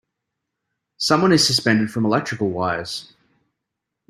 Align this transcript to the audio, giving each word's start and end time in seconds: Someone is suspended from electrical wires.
Someone 0.97 1.31
is 1.31 1.45
suspended 1.45 1.91
from 1.91 2.05
electrical 2.05 2.49
wires. 2.49 3.13